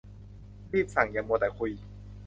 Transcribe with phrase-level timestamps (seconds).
[0.73, 1.71] รีบสั่ง อย่ามัวแต่คุย